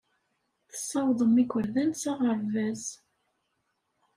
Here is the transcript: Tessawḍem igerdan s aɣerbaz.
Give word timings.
Tessawḍem 0.71 1.33
igerdan 1.41 1.91
s 2.01 2.03
aɣerbaz. 2.11 2.83